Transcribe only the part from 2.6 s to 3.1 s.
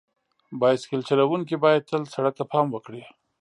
وکړي.